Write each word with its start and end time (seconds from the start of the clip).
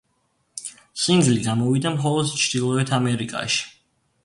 სინგლი 1.01 1.43
გამოვიდა 1.49 1.93
მხოლოდ 1.97 2.33
ჩრდილოეთ 2.47 2.97
ამერიკაში. 3.01 3.63